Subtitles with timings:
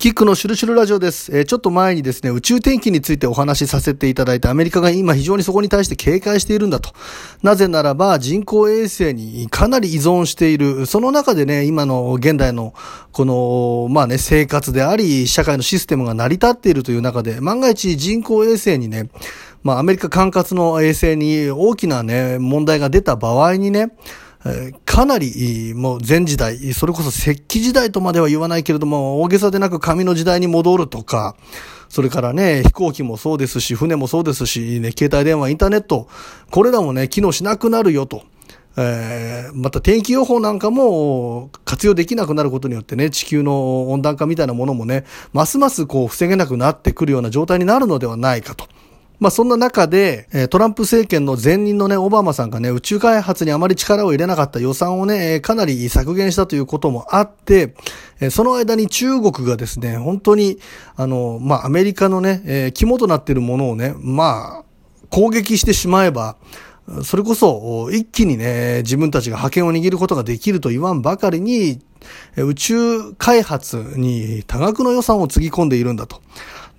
[0.00, 1.30] キックのシュルシュルラジオです。
[1.36, 6.88] えー、ちょっと前にですね、宇宙天気についてお話しさせていただいて、アメリカが今非常にそこに対して警戒しているんだと。
[7.42, 10.86] なぜならば、人工衛星にかなり依存している。
[10.86, 12.72] その中でね、今の現代の、
[13.12, 19.10] この、まあね、生活であり、社会のシステムが成り立っているという中で、万が一人工衛星にね、
[19.62, 23.92] まあアメリカ管轄の衛星に大きなね、問題が出た場合にね、
[24.86, 31.36] かなり、もう前時代、それこそ石器時代とまでは言わないけれども、大げさでなく紙の時代に戻るとか、
[31.90, 36.08] それからね、飛行機もそうですし、船もそうですし、ね、携帯電話、インターネット、
[36.50, 38.22] これらもね、機能しなくなるよと。
[38.76, 48.66] えー、また天気予報なんかも活用できなくなることによってね、地球の温暖化みたいなものもね、ますますこう防げなくなってくるような状態になるのではないかと。
[49.20, 57.74] まあそんな中で、トランプ政権の前任のね、オバマさんがね、宇宙開発にあまり力を入れなかった予算をね、かなり削減したということもあって、
[58.30, 60.58] その間に中国がですね、本当に、
[60.96, 64.64] あの、まあアメリカのね、肝となっているものをね、まあ、
[65.10, 66.36] 攻撃してしまえば、
[67.04, 71.80] それこそ一気にね、自分たちが覇権を握ることができると言わんばかりに、
[72.36, 76.22] 宇宙開発に多額の予算をつぎ込んでいるんだと。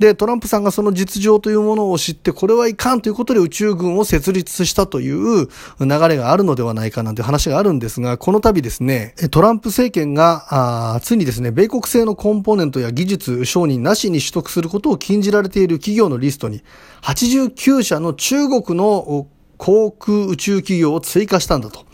[0.00, 5.46] で、トランプさんがその実情というものを知って、これはいかんということで宇宙軍を設立したという
[5.78, 16.62] 流れがあるのではないかなんて話があるんですが、この度ですね、トランプ政権が、あついにですね、米国製のコンポーネントや技術承認なしに取得することを禁じられている企業のリストに、
[17.02, 19.26] 89社の中国の
[19.58, 21.89] 航空宇宙企業を追加したんだと。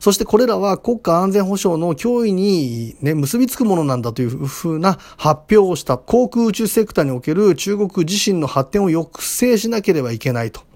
[0.00, 10.69] そしてこれらは国家安全保障の脅威にね、結びつくものなんだというふうな発表をした航空宇宙セクターにおける中国自身の発展を抑制しなければいけないと。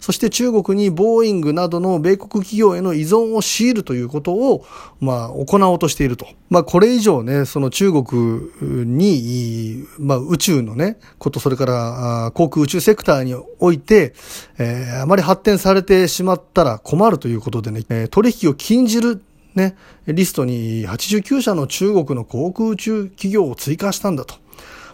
[0.00, 4.64] そして中国にボーイングなどの米国企業への依存を強いるということを、
[5.00, 6.26] まあ、行おうとしていると。
[6.48, 8.50] まあ、これ以上ね、その中国
[8.86, 14.14] に、まあ、宇宙のね、こと、それから、航空宇宙セクターにおいて、
[14.58, 19.22] えー、あまり発展されてしまったら困るということでね、えー、取引を禁じる
[19.54, 24.36] ね、リストに89社の中国の航空宇宙企業を追加したんだと。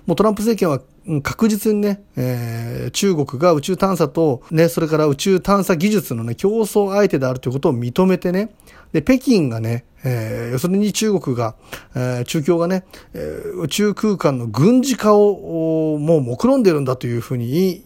[0.06, 0.81] もうトランプ政権は
[1.22, 8.50] 確実にね、えー、中国が宇宙探査と、ね、それから宇宙探査技術のね、競争相手であるということを認めてね、
[8.93, 11.55] で、北京がね、えー、要するに中国が、
[11.95, 12.84] えー、中共がね、
[13.15, 17.84] えー、宇宙空間の軍事化をもう目論んでるんだというふうに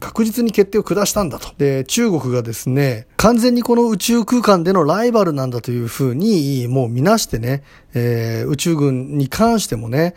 [0.00, 1.54] 確実に決定を下したんだと。
[1.56, 7.62] で、中国がですね、完全にこの宇宙空間でのライバルなんだというふうに、もう見なしてね、
[7.94, 10.14] えー、宇宙軍に関してもね、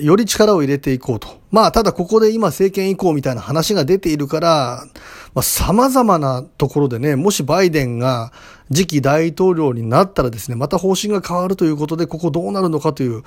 [0.00, 1.40] より力を入れていこうと。
[1.50, 4.84] まあ、ただここで今政権移行みたいな話が出ているから、
[5.34, 8.32] まあ、様々なところでね、もしバイデンが
[8.72, 13.22] 次期大統領になったらですね、また方針が変わるということで、ここどうなるのかという、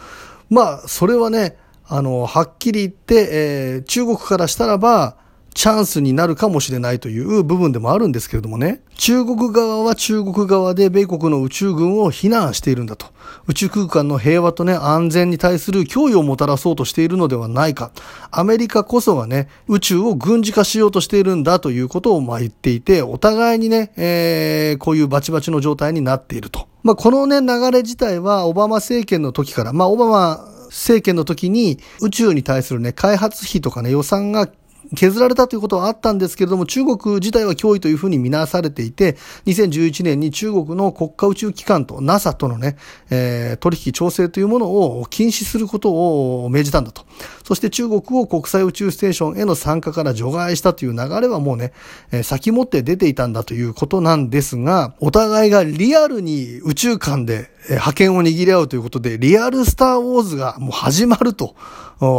[0.49, 1.57] まあ、それはね、
[1.87, 5.17] あの、はっきり言って、えー、中国からしたらば、
[5.55, 13.07] チャンスになるかもしれないという部分でもあるんですけれどもね、中国側は中国側で米国の宇宙軍を非難しているんだと。
[13.47, 17.91] 宇宙空間の平和とね、安全に対する脅威をもたらそうとしているのではないか。
[18.31, 26.67] アメリカこそがね、宇宙を軍事化しようとしているんだということをまあ言っていて、お互いにね、えー、こういうバチバチの状態になっていると。
[26.83, 34.49] まあこのね、流れ自体はオバマ政権の時から、まあオバマ政権の時に宇宙に対するね、開発費とかね、予算が
[34.95, 39.13] 削られたということはあったんですけれども、中国自体は脅威というふうに見なされていて、
[39.45, 42.77] 2011年に中国の国家宇宙機関と NASA とのね、
[43.09, 47.05] えー、取引調整というものを禁止することを命じたんだと。
[47.45, 51.73] そして中国を国際宇宙ステーションへの参加から除外したという流れはもうね、
[52.11, 61.55] えー、先もって出ていたんだということなんですが、お互いがリアルに宇宙間で覇権を握り合うということで、リアルスターウォーズがもう始まると、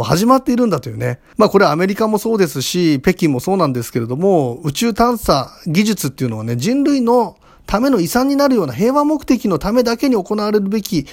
[0.05, 1.19] 始まっているんだというね。
[1.35, 7.35] まあこれアメリカもそうですし、北京もそうなんですけれども、宇宙探査技術っていうのはね、人類の
[7.65, 11.05] ための遺産になるような平和目的のためだけに行われるべき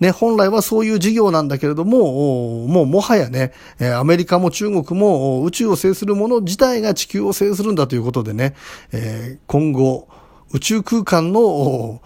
[0.00, 3.52] ね、本来はそういう事業なんだけれども、もうもはやね、
[3.96, 8.54] アメリカも中国も宇宙を制するもの自体が地球を制するんだということでね、
[8.92, 10.08] え今後、
[10.52, 12.00] 宇宙空間の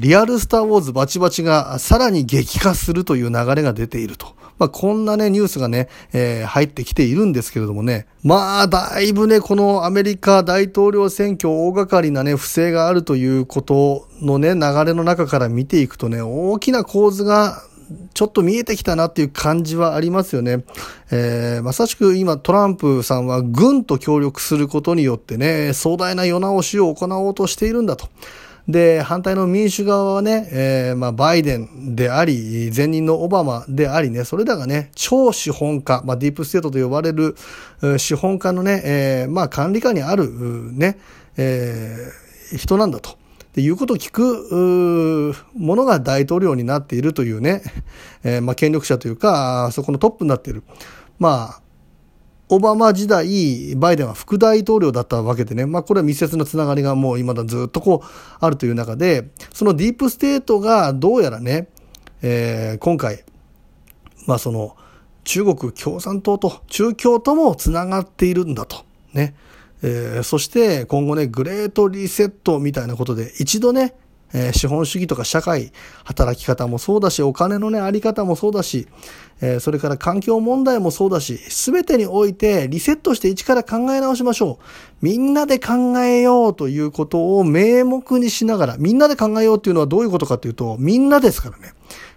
[0.00, 4.37] リアルスターウォーズバチバチがさらに激化するという流れが出ていると。
[4.58, 8.06] まあ、こんなね、ニュースがね、えー、入ってきているんですけれどもね。
[8.22, 17.62] まあ、だいぶね、このアメリカ大統領選挙大掛かりなね、不正があるということのね、流れの中から見ていくとね、大きな構図が
[18.14, 20.64] ちょっと見えてきたなっていう感じはありますよね。
[21.10, 28.08] えー、まさしく今トランプさんは軍と協力することによってね、壮大な世直しを行おうとしているんだと。
[28.68, 37.34] で、反対の民主側はね、えー、まあ、バイデンであり、前任のオバマでありね、それらがね、超資本家、まあ、ディープステートと呼ばれる
[37.96, 40.30] 資本家のね、えー、まあ、管理下にある、
[40.74, 40.98] ね、
[41.38, 43.16] えー、人なんだと。
[43.54, 47.62] でいうことを聞くものが大統領になっているというね、
[48.22, 50.62] えー、まあ、権力者というか、そこのトップになっている。
[51.18, 51.60] まあ、
[52.50, 58.08] オバマ時代、バイデンは副大統領だったわけでね、まあこれは密接なつながりがもう今だずっとこう
[58.40, 61.68] あるという中で、そのディープステートがどうやらね、
[62.22, 63.24] えー、今回、
[64.26, 64.76] まあその
[65.24, 68.84] 中国共産党と中共ともつながっているんだと。
[69.12, 69.34] ね。
[69.82, 73.94] えー、そして今後ね、グレートリセットみたいなことで一度ね、
[74.32, 75.72] えー、資本主義とか社会、
[76.04, 78.86] 働き方もそうだし、お金のね、あり方もそうだし、
[79.40, 84.64] えー、それから環境問題もそうだし、すべてにおいてリセットして一から考え直しましょう。
[85.00, 91.72] みんなで考えようということを名目にしながら、みんなで考えようっていうのはどういうことかっていうと、みんなですからね。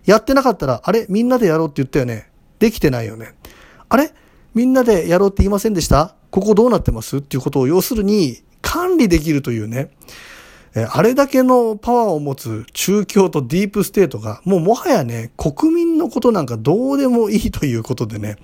[0.05, 2.29] やってなかったら、あれみんなでやろうって言ったよね。
[2.59, 3.35] できてないよね。
[3.87, 4.13] あれ
[4.53, 6.15] みんなでやろうって言いませんでした？
[6.29, 7.17] ここどうなってます？
[7.17, 9.91] っていうことを要するに管理できるというね。
[10.73, 18.37] えあれだけのパワーを持つ中共とディープステートが、もうもはやね、国民のことなんかどうでもいいということでね、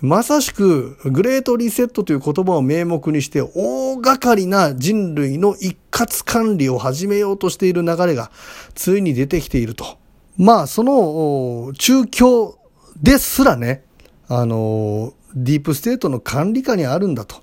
[0.00, 8.30] まさしくグレートリセットという言葉を名目にして大掛かりな人類の一括管理を始めようとしている流れが
[8.74, 9.98] ついに出てきていると。
[10.36, 12.54] まあ、その中共
[13.02, 13.84] ですらね、
[14.28, 17.42] あの、ディープステートの管理下にあるんだと。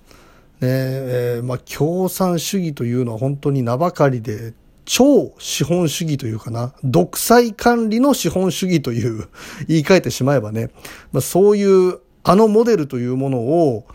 [0.61, 4.53] ねえー、まあ、共産主義というのは本当に名ばかりで、
[4.85, 9.27] 超資本主義というかな、独裁管理の資本主義という
[9.67, 10.71] 言い換えてしまえばね、
[11.11, 13.85] まあ、そういうあのモデルというものを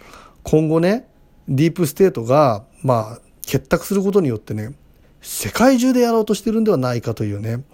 [0.43, 1.09] 今後ね、
[1.49, 4.73] ディープステートが、まあ、結託することによってね、
[5.21, 7.65] 世界中でやろうとしてるんではないかというね。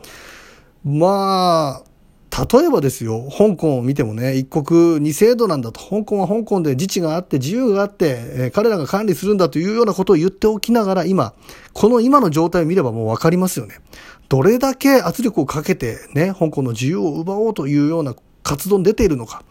[0.83, 1.90] まあ、
[2.31, 5.81] 例えばですよ、香港を見てもね、一国二制度なんだと。
[5.81, 11.35] 香港は香港で自治があって自由があって、えー、彼らが管理するんだというようなことを言っておきながら、今、
[11.73, 13.81] この今の状態を見ればもうわかりますよね。
[14.29, 19.43] どれだけ圧力をかけてね、香港の自由を奪おうというような活動に出ているのか。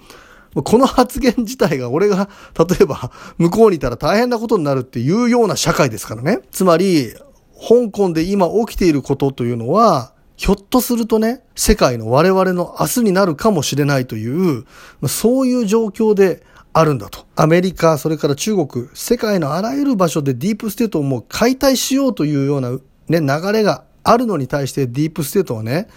[0.56, 6.40] この発言自体が俺が、例えば、向こうにいたら大変なことになるっていうような社会ですからね。
[6.52, 7.14] つまり、
[7.60, 14.66] 香港で今起きていることというのは、ひょっとするとね、世界の我々の明日になるかもしれないという、
[15.06, 17.26] そういう状況であるんだと。
[17.36, 22.72] アメリカ、それから中国、世界のあらゆる場所でディープステートをもう解体しようというような
[23.10, 25.90] ね、流れがあるのに対してディープステートはね、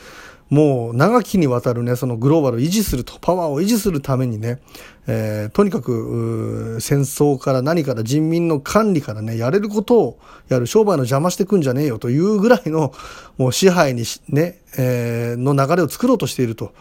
[0.53, 4.61] もう長きにわたるね、そのグローバルを維持すると、パワーを維持するためにね、
[5.07, 10.19] えー、とにかく戦争から何から人民の管理からね、やれることを
[10.51, 12.93] やる、商売の邪魔してくんじゃねえよというぐらいの
[13.39, 16.75] もう支配にね、えー、の流れを作ろうとしていると。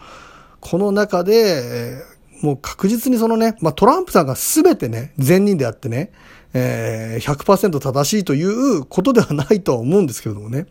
[0.60, 6.12] この中で、えー、もう確実にそのね、まあ、トランプさんが全てね、善人であってね、
[6.52, 10.66] えー、100%正しいということではないとは思うんですけれどもね。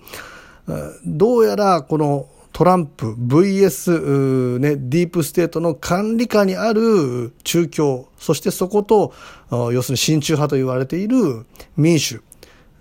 [1.06, 9.14] どうやらこのトランプ VS、ね、ディープステートの管理下にある中共、そしてそこと、
[9.50, 11.46] 要するに親中派と言われている
[11.78, 12.22] 民主、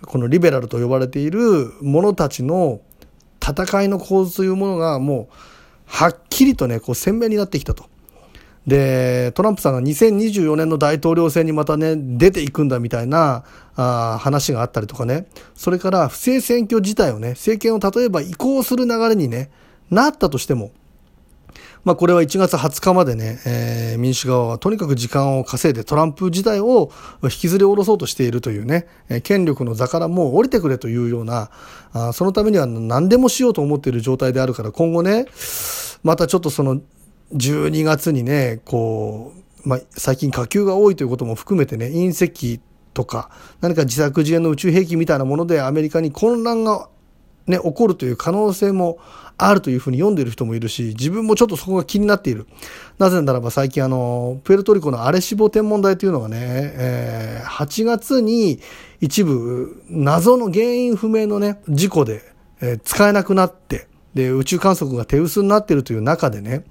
[0.03, 2.81] このリベラルと呼ばれている者たちの
[3.41, 5.35] 戦いの構図というものがもう、
[5.87, 7.85] はっきりとね、こう鮮明になってきたと。
[8.71, 15.27] で、トランプさんが2024年の大統領選にまたね、出ていくんだみたいなあ話があったりとかね。
[15.57, 19.51] それから不正選挙自体をね、政権を例えば移行する流れにね、
[19.91, 20.71] なったとしても、
[21.83, 26.93] まあこれは1月20日までね、えー、民主側はとにかく時間を稼いでトランプ自体を
[27.25, 28.87] 引きずり下ろそうとしているというね、
[29.25, 31.51] 権力の座からもう降りてくれというような、
[31.93, 35.27] あそのためには何でもしようと思っている状態であるから今後ね、
[36.05, 36.81] またちょっとその
[37.35, 39.33] 12月にね、こ
[39.65, 42.61] う、まあ、最近火球が多いということも含めてね、隕石
[42.95, 46.89] とか、何か自作自演の宇宙兵器みたいなものでアメリカに混乱が
[47.47, 48.99] ね、起こるという可能性も
[49.37, 52.47] あるというふうに読んでいる人もいるし、自分もちょっとそこが気になっている。
[52.99, 58.61] なぜならば最近あの、プエルトリコのアレシボ天文台というのがね、えー、8月に
[59.01, 62.23] 一部謎の原因不明のね、事故で、
[62.61, 66.65] えー、使えなくなって、で、宇宙観測が手薄になっているという中でね、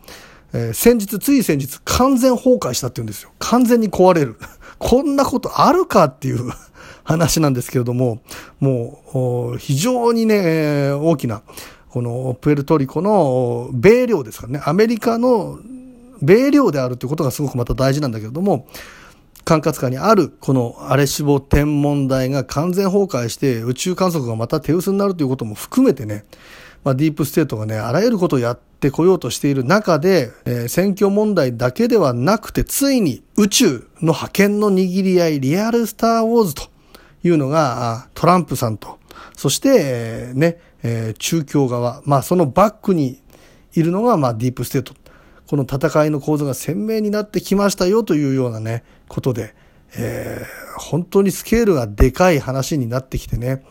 [0.54, 3.32] えー、先日、つい先日、完全崩壊したって言うんですよ。
[3.40, 4.38] 完全に壊れる。
[4.80, 6.52] こんなことあるかっていう
[7.04, 8.22] 話なんですけれども、
[8.60, 11.42] もう、非常にね、大きな、
[11.90, 15.60] このプエルトリコの米領ですからね、アメリカの
[16.22, 18.68] 米領であるということがすごくまた大事なんだけれども、
[19.46, 26.26] 管轄下にあるこのアレシボ天文台が完全崩壊して宇宙観測がまた手薄になるということも含めてね、
[26.84, 36.64] まあ、ディープステートがね、あらゆることをやってこようとしている中で、えー、選挙問題だけではなくて、ついに宇宙の覇権の握り合い、リアルスターウォーズと
[37.24, 39.00] いうのが、トランプさんと、
[39.36, 43.22] そして、えー、ね、えー、中共側、まあそのバックに
[43.74, 44.94] いるのが、まあディープステート。
[45.48, 49.56] この戦いの構図が鮮明になってきましたよというようなね、ことで、
[49.98, 53.64] えー、本当にスケールがでかい話になってきてね、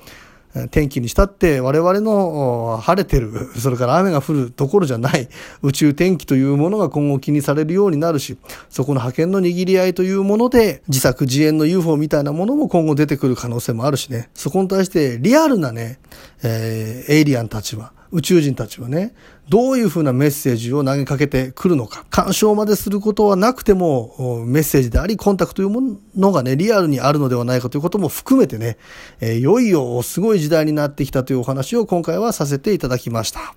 [0.71, 5.29] 天気にしたって我々の晴れてる、 それから雨が降るところじゃない
[5.63, 8.39] 宇宙天気というものが今後気にされるようになるし、
[8.71, 15.99] そこの派遣の握り合いというもので自作自演の UFO みたいなものも今後出てくる可能性もあるしね、そこに対してリアルなね、
[16.43, 19.15] えー、エイリアンたちは、宇宙人たちはね、
[19.49, 22.05] どういうふうなメッセージを投げかけてくるのか。
[22.11, 28.79] 干渉まですることはなくても、メッセージであり、コンタクトというものがね、リアルにあるのではないかということも含めてね、
[29.21, 33.55] え、いよいよすごい時代になってきたというお話を今回はさせていただきました。